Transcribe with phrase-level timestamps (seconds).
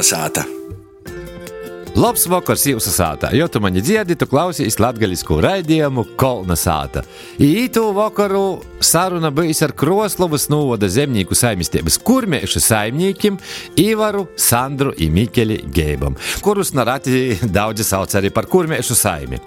[0.00, 0.59] Kolnesāta!
[2.00, 7.02] Labs vakars jūsu sātā, jo tu mani dzirdi, tu klausies latgaļisku raidījumu Kolna sāta.
[7.36, 13.36] Ītu vakaru saruna bijis ar Kroslovas novada zemnieku saimniecības kurmiešu saimniekiem
[13.82, 19.42] Ivaru, Sandru un Mikeli Geibam, kurus narati daudzi sauc arī par kurmiešu saimi.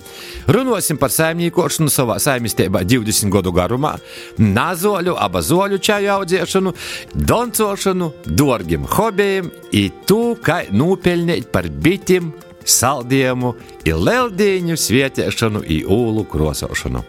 [0.46, 3.96] Runosim par saimniekošanu savā saimniecībā 20 gadu garumā,
[4.38, 6.78] nazoļu, abazoļu čaju audzēšanu,
[7.18, 12.30] doncošanu, dorgiem hobijiem un tu, kā nūpeļnēt par bitiem
[12.70, 13.54] saldējumu,
[13.88, 17.04] ir leldīņu svietiešanu, ir ūlu krosošanu.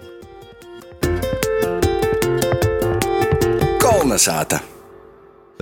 [3.82, 4.62] Kolnesāta!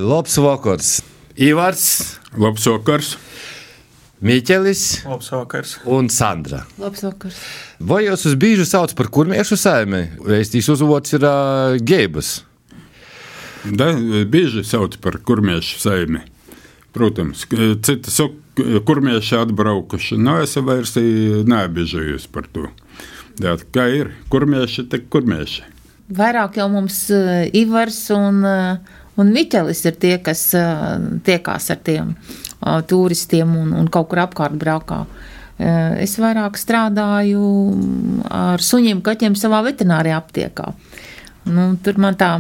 [0.01, 0.95] Labs vakars!
[1.37, 1.85] Ivars,
[2.37, 3.17] Labs vakars!
[4.23, 5.03] Mīķelis
[5.91, 6.61] un Sandra.
[7.83, 10.05] Vai jūs uz bīžu sauc par kurmiešu saimi?
[10.23, 12.45] Reizes uzvots ir uh, Geibas.
[13.65, 13.93] Da,
[14.31, 16.23] bieži sauc par kurmiešu saimi.
[16.95, 17.47] Protams,
[17.83, 20.19] citi saka, kurmieši atbraukuši.
[20.21, 22.69] Nu, es vairs neapbežojos par to.
[23.41, 24.13] Jā, kā ir?
[24.33, 25.65] Kurmieši, tak kurmieši.
[26.13, 31.85] Vairāk jau mums uh, Ivars un, uh, un Miķelis ir tie, kas uh, tiekās ar
[31.85, 32.17] tiem
[32.87, 35.01] turistiem un, un kaut kur apkārt braukā.
[35.99, 37.43] Es vairāk strādāju
[38.31, 40.69] ar suņiem, kaķiem savā veterinārijā aptiekā.
[41.51, 42.31] Nu, tur man tā,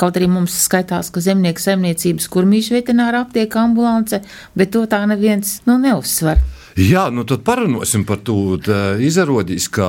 [0.00, 4.22] kaut arī mums skaitās, ka zemnieku saimniecības kurmīša veterināra aptieka ambulance,
[4.58, 6.40] bet to tā neviens nu, neuzsver.
[6.78, 8.56] Jā, nu tad parunāsim par to.
[8.64, 9.88] Tā Izrādās, ka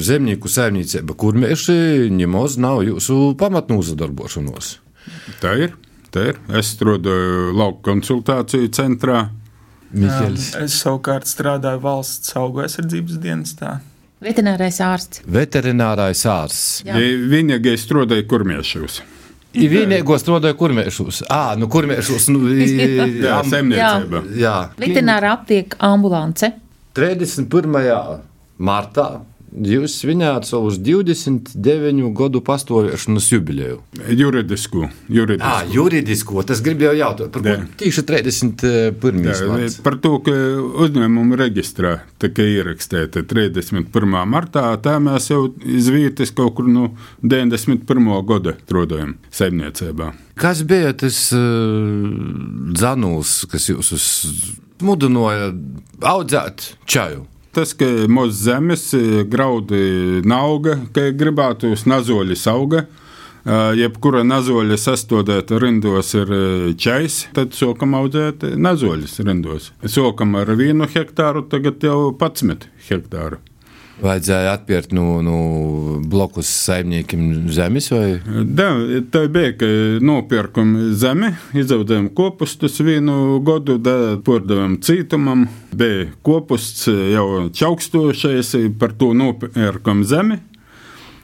[0.00, 4.78] zemnieku saimniecība kurmieši ņemos nav jūsu pamatnūzadarbošanos.
[5.42, 5.76] Tā ir.
[6.08, 6.40] Tā ir.
[6.56, 9.26] Es strādāju lauku konsultāciju centrā.
[9.92, 10.54] Miķelis.
[10.56, 13.78] Um, es savukārt strādāju valsts augu aizsardzības dienestā.
[14.24, 15.22] Veterinārais ārsts.
[15.28, 16.82] Veterinārais ārsts.
[16.88, 16.96] Jā.
[17.32, 19.02] Viņa gāja strādāja kurmiešos.
[19.54, 21.22] Ir vienīgo strādāja kurmiešus.
[21.32, 22.28] Ah, nu kurmiešus.
[22.28, 22.66] Nu, i-
[23.24, 24.22] Jā, am- saimniecība.
[24.36, 24.56] jā.
[24.78, 26.52] Veterināra aptieka ambulance.
[26.94, 28.20] 31.
[28.58, 29.20] martā
[29.52, 33.78] jūs svinējāt savus 29 gadu pastāvēšanas jubileju.
[34.18, 34.88] Juridisku.
[35.08, 35.48] juridisku.
[35.48, 37.32] Ah, juridisko, tas gribēju jautāt.
[37.32, 39.24] Par ko tieši 31.
[39.24, 39.78] Jā, marts?
[39.84, 40.34] par to, ka
[40.84, 44.16] uzņēmuma reģistrā tika ierakstīta 31.
[44.28, 46.90] martā, tā mēs jau izvītis kaut kur no
[47.22, 48.12] 91.
[48.28, 50.12] gada strādājam saimniecībā.
[50.38, 51.40] Kas bija tas uh,
[52.78, 54.54] dzanuls, kas jūs uz-
[54.84, 55.50] mudināja
[56.06, 57.24] audzēt čaju?
[57.58, 62.84] Tas, ka mūsu zemes eh, graudi nauga, ka gribētu uz nazoļus auga.
[62.84, 69.72] eh, Jebkura nazoļa sastādīta rindos ir eh, čais, tad sākam audzēt nazoļus rindos.
[69.82, 73.42] Sākam ar vienu hektāru, tagad jau 11 hektāru.
[73.98, 75.38] Vajadzēja atpirkt no, no
[76.06, 78.20] blokus saimniekiem zemes vai?
[78.46, 78.68] Da,
[79.10, 79.70] tā bija, ka
[80.04, 83.80] nopirkam zemi, izaudzējām kopustus vienu gadu,
[84.26, 85.48] pārdevām cietumam.
[85.74, 90.38] Bija kopusts jau čaukstošais, par to nopirkam zemi.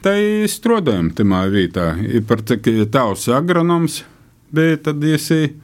[0.03, 0.17] Tā
[0.51, 1.87] strādājām tajā vietā.
[2.27, 4.03] Par cik tavs agronoms
[4.51, 5.55] bija, tad esi.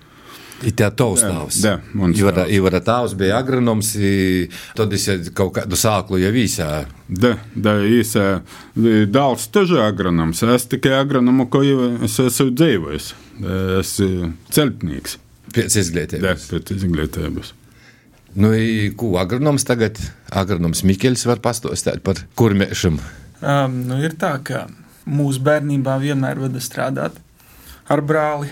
[0.62, 1.58] Ir tā taustāvs.
[1.66, 3.16] Jā, mans Ivara, tēvs.
[3.18, 5.08] Bija agronoms, i tad es
[5.38, 6.68] kaut kādu sāklu jau īsā.
[7.10, 8.26] Da, da īsā
[9.12, 10.44] dāls tažu agronoms.
[10.56, 13.10] Es tikai agronomu, ko jau es esmu dzīvojis.
[13.82, 13.96] Es
[14.54, 15.18] celtnieks.
[15.52, 16.46] Pēc Da, izglītības.
[16.54, 17.54] pēc izglītības.
[18.40, 19.98] Nu, i ko agronoms tagad?
[20.32, 23.02] Agronoms Mikls var pastāstīt par kurmēšanu.
[23.42, 24.68] Um, nu ir tā, ka
[25.10, 27.18] mūsu bērnībā vienmēr vada strādāt
[27.92, 28.48] ar brāli.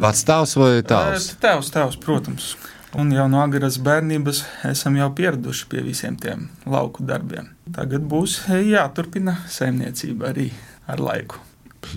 [0.00, 1.30] Vecstāvs vai tāvs?
[1.32, 2.54] Eh, Tēvs, tēvs, protams.
[2.98, 7.48] Un jau no agras bērnības esam jau pieraduši pie visiem tiem lauku darbiem.
[7.74, 10.50] Tagad būs jāturpina saimniecība arī
[10.86, 11.40] ar laiku.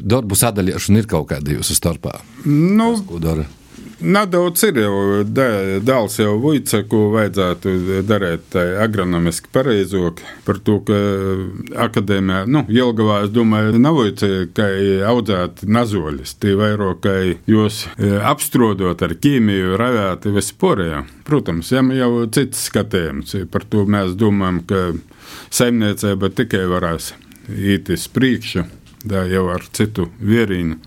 [0.01, 2.17] Darbu sadalīšana ir kaut kāda jūsu starpā.
[2.45, 3.45] Nu, Ko dara?
[3.97, 7.71] Nedaudz ir jau dēls, jau vujca, ko vajadzētu
[8.05, 8.53] darīt
[8.83, 10.21] agronomiski pareizāk.
[10.45, 10.97] Par to, ka
[11.87, 14.67] akadēmijā, nu, Jelgavā, es domāju, nav vujca, ka
[15.09, 16.35] audzēt nazoļus.
[16.37, 17.15] Tie vairāk, ka
[17.49, 21.01] jūs e, apstrodot ar ķīmiju, ravēt vispārējā.
[21.25, 23.33] Protams, jām jau cits skatījums.
[23.49, 24.83] Par to mēs domājam, ka
[25.49, 27.15] saimniecība tikai varēs
[27.49, 28.67] iet uz priekšu,
[29.09, 30.77] jau ar citu vierīnu.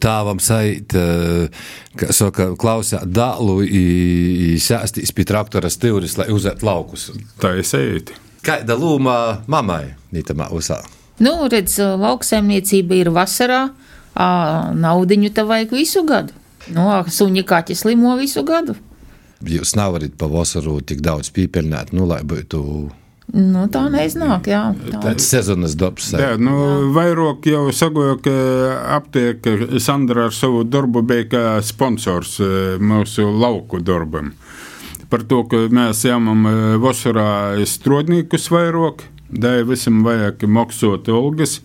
[0.00, 1.48] Tāvam sait, eh,
[1.96, 3.62] ka saka, klausā dālu,
[4.60, 7.10] sēstīs pie traktora stīvris, lai uzētu laukus.
[7.40, 8.18] Tā ir eiti.
[8.42, 10.80] Kāda lūma mammai Nītamā uzsā?
[11.20, 13.70] Nu, redz, lauksaimniecība ir vasarā,
[14.16, 16.32] naudiņu te vajag visu gadu.
[16.72, 18.76] Nu, suņi kaķi slimo visu gadu.
[19.44, 22.60] Jūs nevarat pavasaru tik daudz pīpeļnēt, nu, lai būtu
[23.30, 24.62] Nu, tā neiznāk, jā.
[24.90, 25.00] Tā.
[25.04, 26.08] tāds sezonas darbs.
[26.18, 28.34] Jā, nu, vairāk jau sagoju, ka
[28.96, 34.34] aptieka Sandra ar savu darbu bija kā sponsors eh, mūsu lauku darbam.
[35.10, 36.44] par to, ka mēs jāmam
[36.78, 41.60] vasarā strodnīkus vairāk, dēļ visam vajag maksot olgas,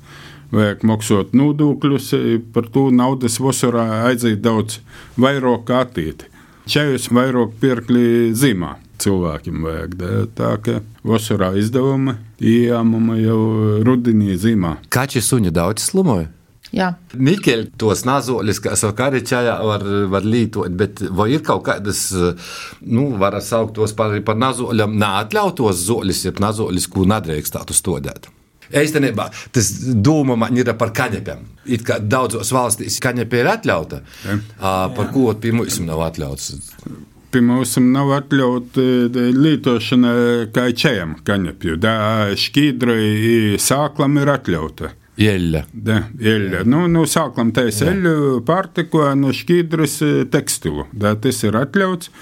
[0.49, 2.13] vajag maksot nodokļus,
[2.53, 4.79] par to naudas vasarā aiziet daudz
[5.21, 6.25] vairāk attīti.
[6.65, 9.97] Čajus vairāk pirkli zīmā cilvēkiem vajag.
[10.37, 13.41] Tā kā vasarā izdevumi ieņēmuma jau
[13.85, 14.77] rudenī zīmā.
[14.93, 16.31] Kaķi suņi daudz slimoja?
[16.75, 16.89] Jā.
[17.13, 22.07] Mikēļ tos nazoļus, kā jau karičājā, var, var lietot, bet vai ir kaut kādas,
[22.83, 28.27] nu, var saukt tos par, par nazoļam, neatļautos zoļus, jeb nazoļus, ko nedrīkstētu stodēt?
[28.75, 29.67] Īstenībā tas
[30.01, 31.43] doma man ir par kaņepēm.
[31.69, 34.39] It kā daudzos valstīs kaņepē ir atļauta, ja.
[34.97, 36.55] par ko pie mums nav atļauts.
[37.35, 38.83] Pie mums nav atļauta
[39.35, 40.11] lietošana
[40.55, 41.73] kā čējam kaņepju.
[42.39, 44.93] Šķīdrai sāklam ir atļauta.
[45.19, 45.65] Jeļa.
[45.75, 46.61] Da, jeļa.
[46.63, 49.97] Nu, nu, sāklam taisa eļu pārtiko no šķīdras
[50.31, 50.85] tekstilu.
[50.95, 52.13] Da, tas ir atļauts.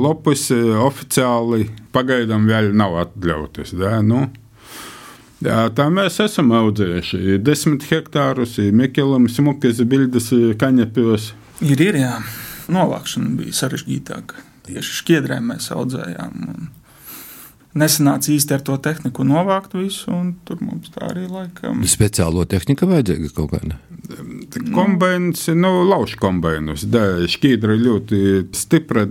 [0.00, 0.46] Lopus
[0.80, 3.74] oficiāli pagaidām vēl nav atļautas.
[3.76, 4.30] Da, nu,
[5.42, 7.36] Jā, tā mēs esam audzējuši.
[7.44, 11.28] Desmit hektārus, Mikēlam, smukas bildes kaņepjos.
[11.68, 12.14] Ir, ir, jā.
[12.72, 14.46] Novākšana bija sarežģītāka.
[14.68, 16.70] Tieši šķiedrē mēs audzējām.
[17.72, 21.80] Nesanāca īsti ar to tehniku novākt visu, un tur mums tā arī laikam.
[21.88, 23.78] Speciālo tehniku vajadzīga kaut kāda.
[24.74, 26.84] Kombināts, nu, lauž kombināts.
[27.32, 28.24] Šķīdra ļoti
[28.56, 29.06] stipra,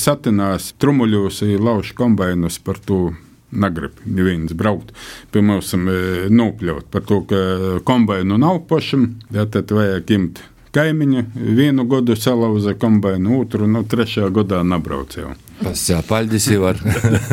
[0.00, 3.10] satinās trumuļos, lauž kombināts par to
[3.50, 4.94] negrib neviens braukt
[5.34, 7.40] pie mums nopļaut par to, ka
[7.86, 10.42] kombainu nav pašam, ja tad vajag imt
[10.74, 11.24] kaimiņu.
[11.58, 15.32] Vienu gadu salauza kombainu, otru, no nu, trešajā gadā nebrauc jau.
[15.60, 16.76] Tas jā, paļģis jau var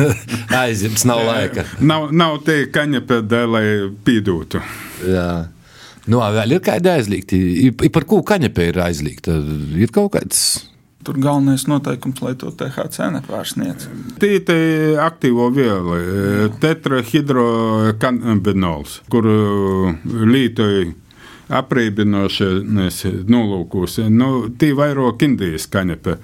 [0.62, 1.64] aizņemt, nav laika.
[1.80, 3.66] Nav, nav te kaņepēdē, lai
[4.04, 4.62] pīdūtu.
[5.08, 5.30] Jā.
[6.08, 7.38] Nu, vēl ir kādi aizliegti.
[7.92, 9.32] Par ko kaņepē ir aizliegta?
[9.76, 10.38] Ir kaut kāds
[11.08, 13.86] Tur galvenais noteikums, lai to THC nepārsniedz.
[14.20, 14.56] Tīte
[15.00, 15.94] aktīvo vielu,
[16.60, 19.24] tetrahidrokannabinols, kur
[20.04, 20.92] lītoja
[21.48, 23.98] aprībinošanas nolūkos.
[24.12, 26.18] Nu, tī vairāk Indijas kaņepe.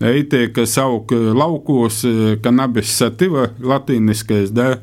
[0.00, 2.00] Eitē, kas aug laukos,
[2.44, 4.78] kanabis sativa latīniskais dēļ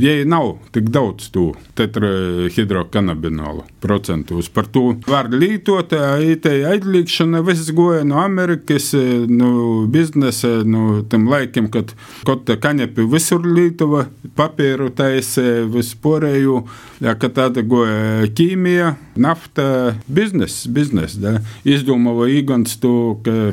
[0.00, 4.48] ja nav tik daudz to tetrahidrokanabinolu procentus.
[4.48, 5.92] Par to var lietot,
[6.22, 8.92] IT aizliekšana viss goja no Amerikas,
[9.28, 11.94] no biznesa, no tam laikiem, kad
[12.26, 16.62] kaut kaņepi visur Lietuva, papīru taisa, vispārēju,
[17.04, 23.52] kad tāda goja ķīmija, nafta, bizness, biznes, da, izdomāja Igons to, ka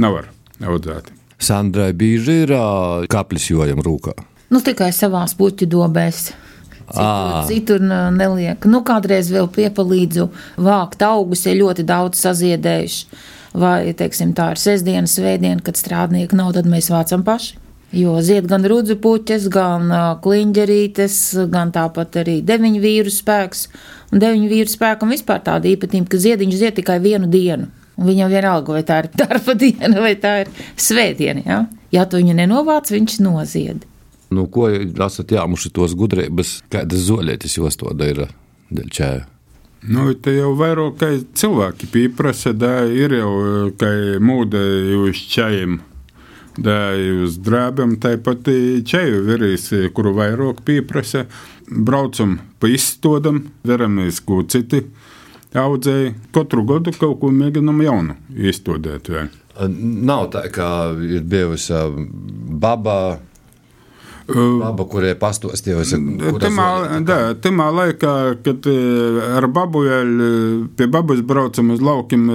[0.00, 0.30] nevar
[0.60, 1.12] audzēt.
[1.40, 2.52] Sandrai bieži ir
[3.08, 4.29] kaplis jojam rūkā.
[4.50, 6.30] Nu, tikai savā puķu dobēs.
[6.90, 7.82] Citur, citur
[8.16, 8.64] neliek.
[8.66, 10.26] Nu, kādreiz vēl piepalīdzu
[10.58, 13.20] vākt augus, ja ļoti daudz saziedējuši.
[13.60, 17.58] Vai, teiksim, tā ir sestdiena, svētdiena, kad strādnieki nav, tad mēs vācam paši.
[17.94, 19.90] Jo zied gan rudzu puķes, gan
[20.22, 21.16] kliņģerītes,
[21.50, 23.64] gan tāpat arī deviņu vīru spēks.
[24.14, 27.66] Un deviņu vīru spēkam vispār tāda īpatnība, ka ziediņš zied tikai vienu dienu.
[27.98, 31.42] Un viņam vienalga, vai tā ir darba diena vai tā ir svētdiena.
[31.46, 31.60] Ja,
[31.94, 33.89] ja tu viņu nenovāc, viņš nozied.
[34.30, 38.28] Nu, ko esat jāmuši tos gudrības, kādas zoļietis jūs to dara
[38.70, 39.26] dēļ čēja?
[39.90, 41.08] Nu, te jau vairāk kā
[41.40, 43.88] cilvēki pieprasa, da ir jau kā
[44.20, 44.60] mūde
[45.00, 45.80] uz čajiem.
[46.60, 46.92] Da
[47.24, 48.50] uz drēbēm tāpat
[48.86, 51.24] čaju virīs, kuru vairāk pieprasa.
[51.70, 54.82] Braucam pa izstodam, veramies ko citi
[55.56, 56.12] audzēji.
[56.34, 59.08] Katru gadu kaut ko mēģinam jaunu izstudēt.
[59.70, 60.68] Nav tā, kā
[61.06, 61.80] ir bijusi
[62.60, 62.98] baba
[64.34, 65.98] Baba, kurie pastāstījusi.
[66.40, 68.68] Tajā laikā, kad
[69.36, 69.84] ar babu
[70.78, 72.26] pie babas braucam uz laukiem,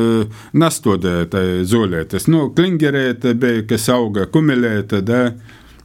[0.53, 2.29] nastodēja zoļietes.
[2.31, 5.21] Nu, klingerēta bija, kas auga kumelēta, da,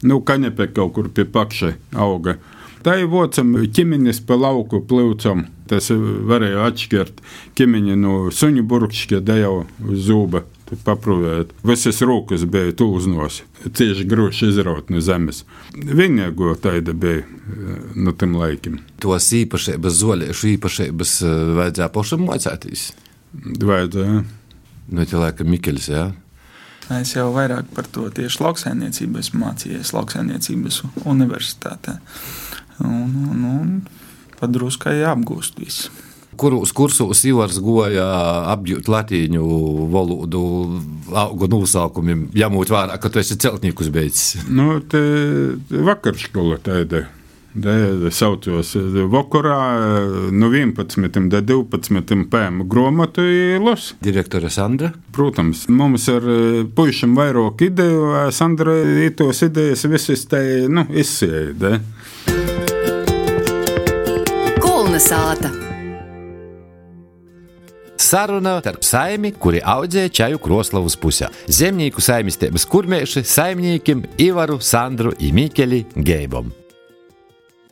[0.03, 2.37] nu, kaņepē kaut kur pie pakša auga.
[2.81, 5.45] Tā ir vocam ķimiņas pa lauku plūcam.
[5.69, 7.21] Tas varēja atšķirt
[7.55, 10.41] ķimiņu no suņu burkšķa, da jau zūba
[10.85, 11.53] paprūvēt.
[11.67, 15.43] Visas rūkas bija tūznos, cieši grūši izraut no zemes.
[15.75, 17.25] Vienīgo tāda bija
[17.95, 18.79] no tiem laikiem.
[19.01, 21.15] Tos īpašības, zoļiešu īpašības
[21.59, 22.91] vajadzēja pašam mācīties.
[23.61, 24.21] Vajadzēja.
[24.91, 26.05] No tā laika Mikeļs, jā.
[26.91, 31.95] Es jau vairāk par to tieši lauksaimniecību esmu mācījies lauksaimniecības universitātē.
[32.83, 33.75] Un, un, un
[34.41, 35.93] padruskai apgūst visu
[36.39, 38.05] kuros kursos Ivars goja
[38.53, 39.45] apgūt latīņu
[39.91, 40.43] valodu,
[41.11, 44.41] augu nosaukumiem, jāmūt vērā, ka tu esi celtniekus beidzis?
[44.61, 44.99] Nu, te
[45.71, 47.05] vakarškola tāda
[48.11, 48.75] saucos
[49.11, 49.57] vakarā
[50.31, 50.97] no 11.
[51.01, 52.27] līdz 12.
[52.31, 53.93] pēmu grāmatu īlus.
[54.03, 54.93] Direktore Sandra.
[55.11, 56.21] Protams, mums ir
[56.75, 58.77] puišiem vairāk ideju, Sandra
[59.17, 61.79] tos idejas visas te nu, izsēja.
[64.61, 65.70] Kulna sāta.
[68.01, 71.29] Saruna starp saimi, kuri audzēja čaju Kroslavas pusē.
[71.51, 76.49] Zemnieku saimistības kurmēši saimniekiem Ivaru, Sandru, Imīķeli, Geibom.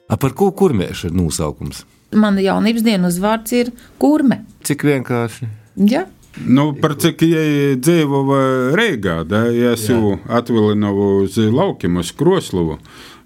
[0.10, 1.82] A par ko kurmēša ir nosaukums?
[2.14, 3.72] Mana jaunības dienas uzvārds ir
[4.02, 4.44] kurme.
[4.66, 5.50] Cik vienkārši?
[5.90, 6.06] Ja?
[6.46, 12.78] Nu, par cik jai dzīvoja Reigā, da, ja es jau atvilināju uz laukiem, uz Kroslavu,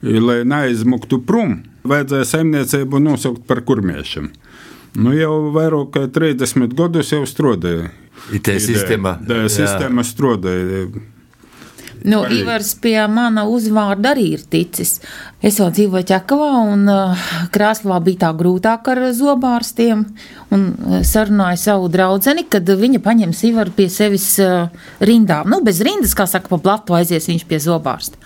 [0.02, 4.32] lai neaizmuktu prom, vajadzēja saimniecību nosaukt par kurmiešiem.
[4.94, 7.90] Nu, jau vairāk kā 30 gadus jau strādāja.
[8.46, 9.18] Tā sistēma.
[9.26, 10.86] Tā sistēma strādāja.
[12.04, 12.42] Nu, Arī.
[12.42, 14.98] Ivars pie mana uzvārda arī ir ticis.
[15.44, 20.04] Es jau dzīvoju Čakavā, un uh, Krāslā bija tā grūtāk ar zobārstiem.
[20.52, 24.68] Un uh, sarunāju savu draugu, kad viņa paņems Ivaru pie sevis uh,
[25.00, 25.48] rindām.
[25.48, 28.20] Nu, bez rindas, kā saka, pa platu aizies viņš pie zobārsta.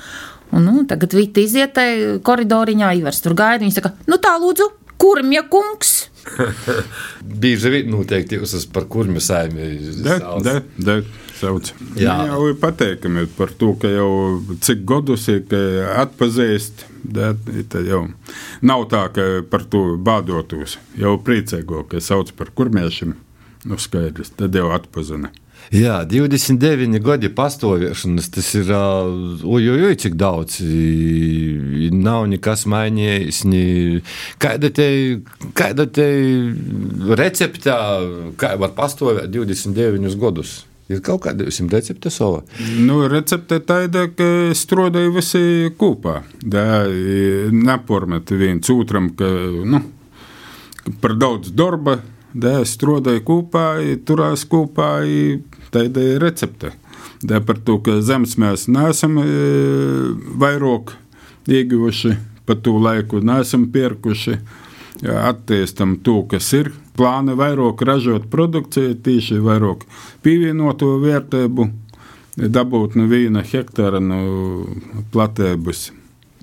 [0.50, 3.62] Un, nu, tagad Vita iziet tajā koridoriņā, Ivars tur gaida.
[3.62, 6.08] Viņa saka, nu tā lūdzu, kurmja kungs!
[7.44, 9.70] Bieži vien noteikti jūs esat par kurmi saimi.
[10.06, 10.98] Da, da, da,
[11.38, 11.72] sauc.
[11.96, 12.04] Jā.
[12.04, 12.16] Jā.
[12.32, 14.10] Jau ir pateikami par to, ka jau
[14.64, 15.46] cik gadus ir
[15.98, 16.86] atpazīst.
[17.08, 17.32] Da,
[17.88, 18.04] jau
[18.66, 20.78] nav tā, ka par to bādotos.
[21.00, 23.16] Jau priecēgo, ka sauc par kurmiešiem.
[23.68, 25.32] Nu, skaidrs, tad jau atpazina.
[25.74, 30.62] Jā, 29 gadi pastāvēšanas, tas ir ojoj, cik daudz.
[31.92, 33.42] Nav nekas mainījies.
[33.52, 33.66] Ni,
[34.40, 34.88] kāda te,
[35.58, 36.08] kāda te
[37.20, 37.76] recepte,
[38.40, 40.62] kā var pastāvēt 29 gadus?
[40.88, 42.46] Ir kaut kāda recepte sava?
[42.80, 46.22] Nu, recepte tāda, ka strādāja visi kopā.
[47.52, 49.28] Nepormet viens otram, ka
[49.68, 49.84] nu,
[51.04, 52.00] par daudz darba.
[52.34, 55.00] Da, strādāja kopā, turās kopā,
[55.74, 56.74] tāda ir recepte.
[57.24, 59.28] Da, par to, ka zemes mēs neesam e,
[60.38, 60.94] vairāk
[61.48, 62.14] ieguvuši
[62.48, 64.38] pa to laiku, neesam pirkuši.
[65.08, 66.72] Attīstam to, kas ir.
[66.98, 69.84] Plāni vairāk ražot produkciju, tīši vairāk
[70.26, 71.68] pievienoto vērtību,
[72.38, 74.22] dabūt no viena hektāra no
[75.14, 75.92] platības.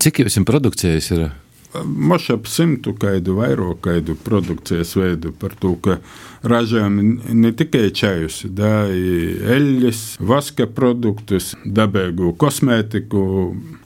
[0.05, 1.25] Cik jums produkcijas ir?
[1.83, 5.99] Moš ap simtu kaidu vairāk kaidu produkcijas veidu par to, ka
[6.43, 8.95] ražojam ne tikai čajus, bet
[9.57, 13.25] eļļas, vaska produktus, dabīgu kosmētiku,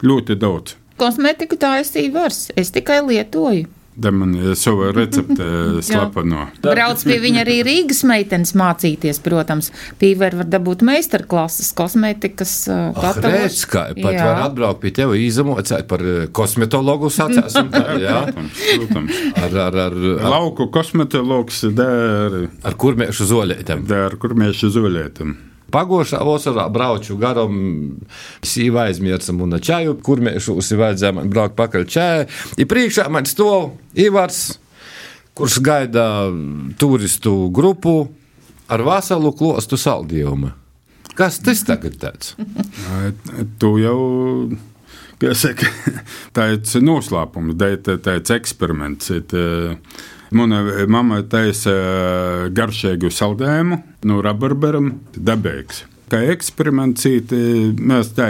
[0.04, 0.76] ļoti daudz.
[0.98, 3.77] Kosmētiku tā es īvars, es tikai lietoju.
[3.98, 5.42] Da man ir sava recepte
[5.88, 6.44] slepeno.
[6.62, 9.72] Brauc pie viņa arī Rīgas meitenes mācīties, protams.
[9.98, 14.28] Pīvēr var dabūt meistarklases kosmētikas uh, Redz, kā pat Jā.
[14.28, 19.20] var atbraukt pie tevis, izamocēt par eh, kosmetologu tā, Jā, Protams, protams.
[19.34, 23.86] ar, ar, ar, ar, Lauku kosmetologs dara, ar kurmēšu zoļētēm.
[23.88, 24.62] dara kur mēs
[25.72, 27.56] Pagošā vasarā braucu garam,
[28.46, 32.28] sīvā aizmirsam un čaju, kur mēs šūsi vajadzēja man braukt pakaļ čāju.
[32.56, 34.58] I priekšā man stov Ivars,
[35.36, 36.06] kurš gaida
[36.80, 38.08] turistu grupu
[38.68, 40.54] ar veselu klostu saldījumu.
[41.18, 42.34] Kas tas tagad tāds?
[43.58, 44.00] Tu jau.
[45.34, 45.66] Saka,
[46.36, 49.10] tāds noslēpums, tā- tāds eksperiments.
[49.34, 49.74] eh,
[50.30, 51.72] Mana mamma taisa
[52.52, 55.84] garšīgu saldējumu no rabarbaram, dabīgs.
[56.08, 58.28] Kā eksperiments, it, eh, mēs tā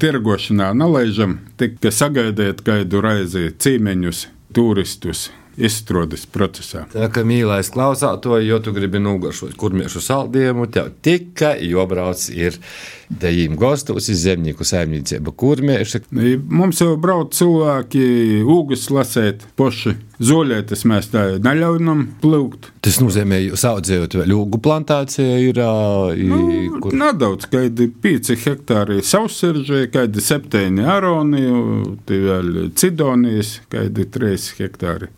[0.00, 6.84] tirgošanā nalaižam, tikai sagaidiet kādu reizi cīmeņus, turistus izstrādes procesā.
[6.92, 12.58] Tā kā mīlēs klausātoju, jo tu gribi nogaršot kurmiešu saldījumu, tev tikai jobrauc ir
[13.06, 16.02] dejīm gostos, ir zemnieku saimniecība kurmieša.
[16.10, 18.02] Mums jau brauc cilvēki,
[18.42, 19.94] ūgas lasēt, poši
[20.26, 22.70] zoļētas mēs tā neļaujam plūkt.
[22.84, 25.76] Tas nozīmē, jūs audzējot vēl jūgu plantācija ir, ā,
[26.16, 31.60] i, Nu, kur Nedaudz, kādi 5 hektāri savsardžē, kādi 7 aroniju,
[32.08, 35.12] tie vēl cidonijas, kādi 3 hektāri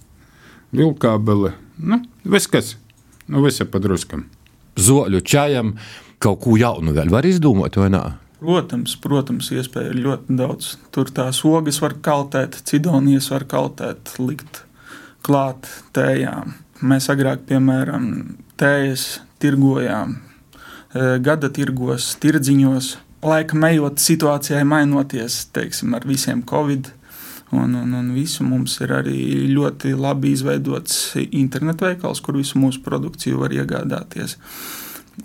[0.75, 1.53] vilkābeli.
[1.79, 2.77] Nu, viss kas,
[3.27, 4.27] nu visi padruskam.
[4.79, 5.75] zoļu čajam
[6.23, 8.03] kaut ko jaunu vēl var izdomāt, vai ne?
[8.39, 10.77] Protams, protams, iespēja ir ļoti daudz.
[10.95, 14.63] Tur tās ogas var kaltēt, cidonijas var kaltēt, likt
[15.27, 16.55] klāt tējām.
[16.87, 22.93] Mēs agrāk, piemēram, tējas tirgojām, e, gada tirgos, tirdziņos.
[23.27, 26.93] Laika ejot, situācijai mainoties, teiksim, ar visiem covid.
[27.53, 29.17] Un, un, un visu mums ir arī
[29.55, 34.37] ļoti labi izveidots internetu veikals, kur visu mūsu produkciju var iegādāties.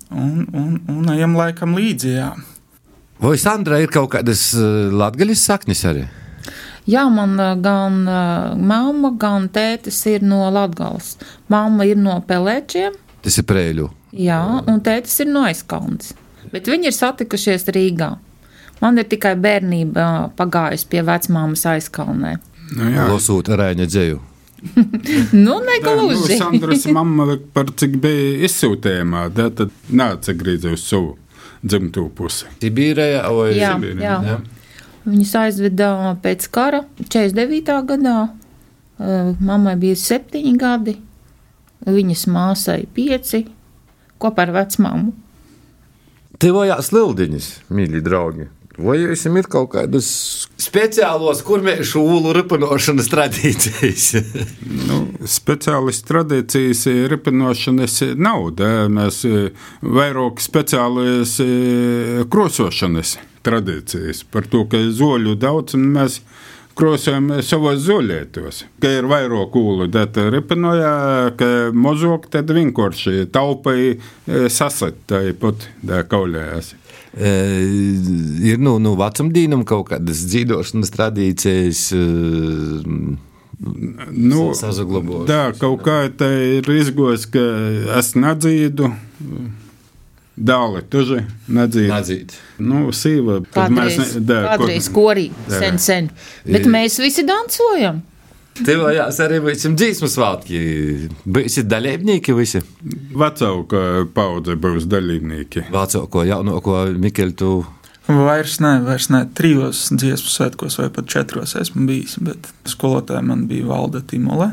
[0.09, 2.13] Un, un, un ejam laikam līdzi.
[2.15, 2.29] Jā.
[3.19, 6.05] Vai Sandra ir kaut kādas latgaļas saknes arī?
[6.89, 8.21] Jā, man ā, gan ā,
[8.59, 11.13] mamma, gan tētis ir no Latgales.
[11.51, 13.85] Mamma ir no Pelēčiem, Tas ir prēļu.
[14.19, 16.09] jā, un tētis ir no Aizkalnas.
[16.51, 18.09] Bet viņi ir satikušies Rīgā.
[18.81, 22.37] Man ir tikai bērnība pagājusi pie vecmāmas Aizkalnē.
[22.73, 23.07] Nu, jā.
[23.11, 24.21] Losūt Rēņa dzēju.
[25.33, 26.37] Nu, Nu, negluži.
[26.39, 31.17] Sandras mamma par cik bija izsūtījumā, da, tad neatsagrīza uz savu
[31.63, 32.47] dzimto pusi.
[32.61, 34.37] Sibīrijā vai Jā, Sibīrijā, jā.
[34.37, 34.37] jā.
[35.03, 35.89] Viņus aizveda
[36.23, 37.73] pēc kara 49.
[37.89, 38.17] gadā.
[39.43, 40.93] Mammai bija septiņi gadi,
[41.83, 43.43] viņas māsai pieci,
[44.21, 45.11] kopā ar vecmāmu.
[46.39, 48.47] Tev vajag slildiņas, mīļi draugi.
[48.73, 50.07] Vai jums ir kaut kādas
[50.57, 54.07] speciālos kurmēšu ulu ripinošanas tradīcijas?
[54.83, 54.97] Nu,
[55.29, 58.49] speciālas tradīcijas eh, ripinošanas nav.
[58.57, 58.87] Da?
[58.91, 59.53] Mēs eh,
[59.85, 63.15] vairāk speciālas eh, krosošanas
[63.45, 66.19] tradīcijas par to, ka zoļu daudz un mēs
[66.73, 68.63] krosojam savos zoļietos.
[68.81, 70.93] Ka ir vairāk ulu, tad ripinoja,
[71.37, 73.99] ka mazāk tad vienkārši taupai
[74.49, 76.73] sasat tāpat da kaulējās.
[77.13, 81.81] Ir nu, nu vecumdīnam kaut kādas dzīvošanas tradīcijas.
[84.13, 84.47] Nu.
[85.29, 87.43] Tā kaut kā tā ir izgojis, ka
[87.99, 88.89] es nedzīdu.
[90.33, 91.19] Dāli, tuži
[91.53, 91.91] nedzīdu.
[91.91, 92.33] Nedzīt.
[92.57, 96.09] Nu, sīva, kad mēs Kādreiz, ne- da, kādreiz ko- korī, sen, sen.
[96.49, 98.01] Bet mēs visi dancojam.
[98.53, 100.59] Tev vajag arī būsim dzīsmu svētki.
[101.25, 102.61] Būsiet dalībnieki visi.
[103.17, 105.65] Vecāka paudze būs dalībnieki.
[105.73, 107.33] Vācāko, jaunāko Mikelu.
[107.39, 107.49] Tu...
[108.05, 113.47] Vairs nē, vairs nē, trijos dziesmu svētkos vai pat četros esmu bijis, bet skolotāja man
[113.49, 114.51] bija Valda Timole.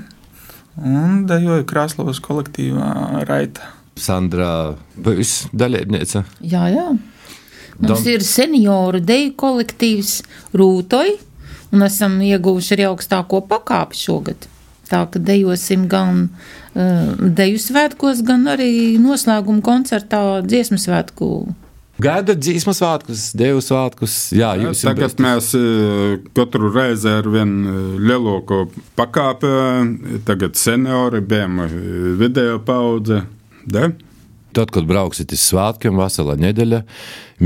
[0.80, 3.68] Un dejoju Kraslovas kolektīvā Raita.
[4.00, 6.22] Sandra būs dalībniece.
[6.40, 6.86] Jā, jā.
[7.80, 10.20] Mums Dom- ir senioru deju kolektīvs
[10.56, 11.18] Rūtoj,
[11.70, 14.48] un esam ieguvuši arī augstāko pakāpi šogad.
[14.90, 21.30] Tā ka dejosim gan uh, deju svētkos, gan arī noslēguma koncertā dziesmu svētku.
[22.00, 24.14] Gaidat dzīsmu svētkus, dievu svētkus.
[24.32, 28.62] Jā, jūs Tagad mēs eh, katru reizi ar vien eh, lielāko
[28.96, 29.50] pakāpi,
[30.28, 31.60] tagad seniori, bijām
[32.20, 33.20] video paudze.
[33.68, 33.90] Da?
[34.52, 36.80] Tad, kad brauksit uz svētkiem, vasarā nedēļa,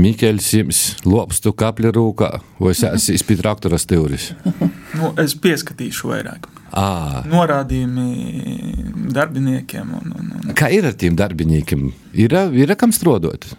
[0.01, 4.31] Mikls jums lopstu kapļa rūkā vai sēsīs pie traktora stūris.
[4.95, 6.45] Nu, es pieskatīšu vairāk.
[6.71, 9.89] À, Norādījumi darbiniekiem.
[9.97, 10.53] Un, un, un.
[10.55, 11.89] kā ir ar tiem darbiniekiem?
[12.15, 13.49] Ir, ir kam strādāt?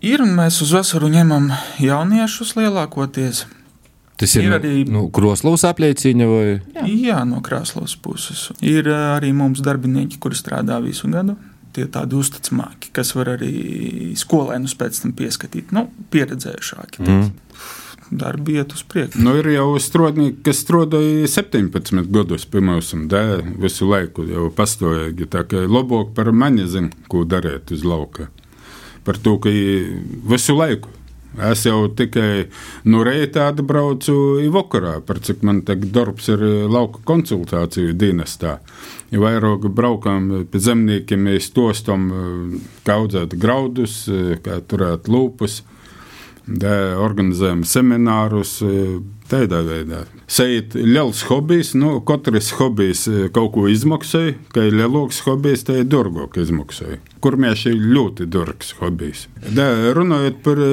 [0.00, 1.50] Ir, un mēs uz vasaru ņemam
[1.82, 3.44] jauniešus lielākoties.
[4.20, 6.86] Tas ir, Ir arī- nu, kroslovs apliecīņa vai Jā.
[6.86, 8.50] Jā, no Krasnovas puses.
[8.62, 11.34] Ir arī mums darbinieki, kuri strādā visu gadu.
[11.76, 15.70] Tie tādi uzticamāki, kas var arī skolēnus pēc tam pieskatīt.
[15.76, 17.04] Nu, pieredzējušāki.
[17.06, 17.28] Mm.
[18.10, 19.22] Darbi iet uz priekšu.
[19.22, 25.28] Nu, ir jau strādnieki, kas strādāja 17 gadus pie mums, da, visu laiku jau pastāvīgi.
[25.30, 28.26] Tā kā labāk par mani zina, ko darīt uz lauka.
[29.06, 29.52] Par to, ka
[30.34, 30.90] visu laiku.
[31.38, 32.48] Es jau tikai
[32.90, 34.14] no reita atbraucu
[34.50, 38.58] vakarā, par cik man tagad darbs ir lauka konsultāciju dienestā.
[39.14, 42.08] Vairāk braukām pie zemniekiem, mēs tostam,
[42.86, 44.02] kā audzēt graudus,
[44.42, 45.62] kā turēt lūpus.
[46.50, 48.98] Organizējam seminārus, e,
[49.30, 50.02] tādā veidā.
[50.30, 55.80] Seit liels hobijs, nu, katrs hobijs e, kaut ko izmaksāja, ka ir lielāks hobijs, tā
[55.80, 57.00] ir dārgāk izmaksāja.
[57.18, 59.24] Kur mēs ir ļoti dārgs hobijs.
[59.56, 59.66] Da,
[59.96, 60.70] runājot par e,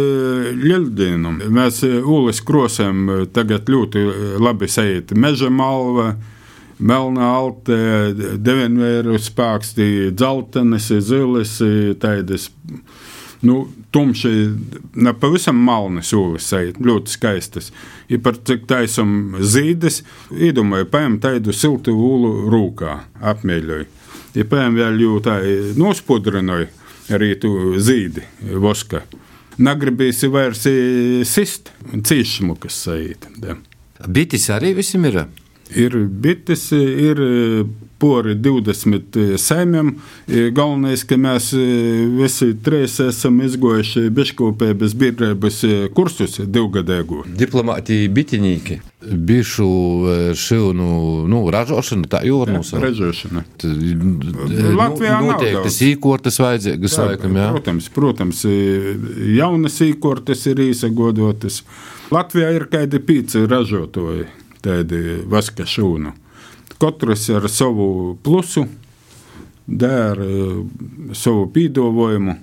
[0.61, 4.05] lieldienu, mēs e, Ulas krosam e, tagad ļoti
[4.45, 6.11] labi seit meža malva.
[6.77, 7.73] Melnā alte,
[8.45, 11.55] deviņvēru spēkstī, dzeltenes, zilis,
[11.97, 12.51] tādas
[13.47, 13.57] nu,
[13.95, 14.31] tumši,
[14.99, 16.49] ne pavisam malni sūlis,
[16.83, 17.71] ļoti skaistas.
[18.11, 22.97] Ja par cik taisam zīdes, iedomāju, paņem tādu siltu ulu rūkā,
[23.33, 23.87] apmēļoju.
[24.37, 25.39] Ja paņem vēl jau tā
[25.79, 26.67] nospudrinoju
[27.15, 28.25] arī tu zīdi,
[28.59, 29.03] voska.
[29.57, 30.77] Nagribēsi vairs i
[31.25, 33.25] sist, cīšmukas sajīt.
[34.13, 35.23] Bitis arī visam ir.
[35.75, 37.19] Ir bites, ir
[37.99, 39.95] pori 20 saimiem.
[40.55, 41.49] Galvenais, ka mēs
[42.17, 45.63] visi trīs esam izgojuši biškopēbas biedrības
[45.97, 47.25] kursus divgadēgu.
[47.39, 48.79] Diplomātija bitinīki.
[49.07, 50.87] Bišu e, šilnu
[51.29, 52.81] nu, ražošana, tā jau var nosaukt.
[52.83, 53.43] Ražošana.
[54.75, 55.77] Latvijā Latvijā nav noteikti daudz.
[55.85, 57.47] īkortas vajadzīgas laikam, jā.
[57.55, 58.41] Protams, protams,
[59.37, 61.61] jaunas īkortes ir īsagodotas.
[62.11, 64.27] Latvijā ir kādi pīci ražotāji,
[64.63, 66.13] tādi vaska šūnu.
[66.77, 68.67] Katrs ar savu plusu,
[69.67, 70.27] dara
[71.17, 72.37] savu pīdavojumu.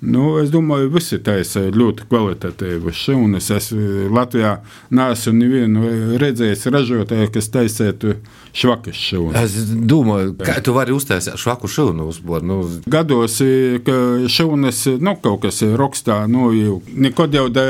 [0.00, 3.48] Nu, es domāju, visi taisa ļoti kvalitatīvas šūnas.
[3.56, 4.58] Es eh, Latvijā
[4.94, 8.14] neesmu nevienu redzējis ražotāju, kas taisētu
[8.54, 9.40] švakas šūnas.
[9.42, 12.06] Es domāju, kā tu vari uztaisīt švaku šūnu.
[12.46, 13.40] Nu, Gados,
[13.86, 13.98] ka
[14.30, 16.46] šūnas, nu, kaut kas rakstā, nu,
[16.94, 17.66] nekad jau da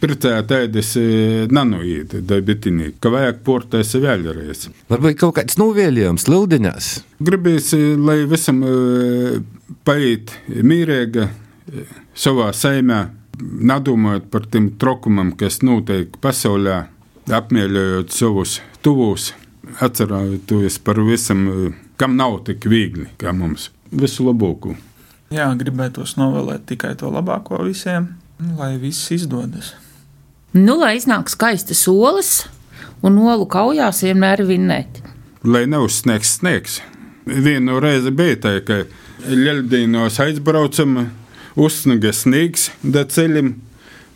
[0.00, 0.96] pircē tēdis
[1.52, 4.70] nanoīt, da bitinī, ka vajag portais vēlreiz.
[4.88, 6.92] varbūt kaut kāds novēlījums, lūdiņās.
[7.26, 9.42] Gribīs, lai visam eh,
[9.84, 11.28] paiet mīrēga
[12.16, 13.06] savā saimē,
[13.40, 16.84] nedomājot par tiem trokumam, kas notiek pasaulē,
[17.26, 19.32] apmieļojot savus tuvus,
[19.82, 21.46] atceroties par visam,
[21.98, 23.70] kam nav tik viegli kā mums.
[23.90, 24.76] Visu labāko!
[25.34, 28.12] Jā, gribētos novēlēt tikai to labāko visiem,
[28.58, 29.72] lai viss izdodas.
[30.54, 32.46] Nu, lai iznāk skaistas olas
[33.04, 35.02] un olu kaujās vienmēr vinnēt.
[35.46, 36.78] Lai neuzsniegs sniegs.
[37.26, 38.84] Vienu reizi bija tā, ka
[39.26, 41.00] Ļeldīnos aizbraucam,
[41.56, 43.56] uzsniga sniegs da ceļam.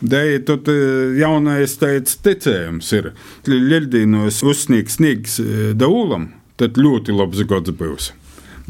[0.01, 0.71] Dēļ tur
[1.13, 3.11] jaunais teica, ticējums ir.
[3.45, 8.09] Ļeldīnos uzsniegs sniegs e, da ūlam, tad ļoti labs gads būs.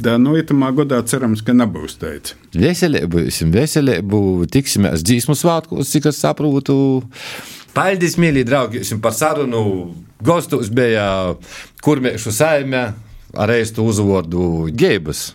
[0.02, 2.36] Da, nu, itamā gadā cerams, ka nebūs teicis.
[2.58, 6.76] Veselību, veselību, tiksimies dzīsmu svētkos, cik es saprotu.
[7.76, 9.64] Paldies, mīļie draugi, jums par sarunu.
[10.22, 11.06] Gostos bija
[11.86, 12.90] kurmiešu saime
[13.34, 15.32] ar reistu uzvārdu Gēbas.